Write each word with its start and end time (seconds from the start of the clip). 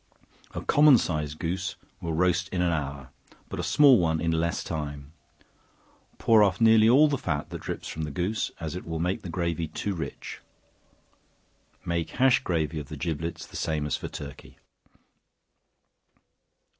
A 0.55 0.61
common 0.63 0.97
sized 0.97 1.37
goose 1.37 1.75
will 2.01 2.13
roast 2.13 2.49
in 2.49 2.59
an 2.63 2.71
hour, 2.71 3.09
and 3.51 3.59
a 3.59 3.63
small 3.63 3.99
one 3.99 4.19
in 4.19 4.31
less 4.31 4.63
time; 4.63 5.13
pour 6.17 6.41
off 6.41 6.59
nearly 6.59 6.89
all 6.89 7.07
the 7.07 7.19
fat 7.19 7.51
that 7.51 7.61
drips 7.61 7.87
from 7.87 8.01
the 8.01 8.09
goose, 8.09 8.49
as 8.59 8.75
it 8.75 8.83
will 8.83 8.97
make 8.97 9.21
the 9.21 9.29
gravy 9.29 9.67
too 9.67 9.93
rich. 9.93 10.41
Make 11.85 12.09
hash 12.17 12.39
gravy 12.39 12.79
of 12.79 12.89
the 12.89 12.97
giblets 12.97 13.45
the 13.45 13.55
same 13.55 13.85
as 13.85 13.95
for 13.95 14.07
turkey. 14.07 14.57